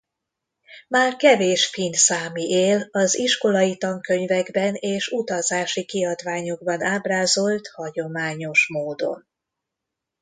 [0.87, 9.27] Már kevés finn számi él az iskolai tankönyvekben és utazási kiadványokban ábrázolt hagyományos módon.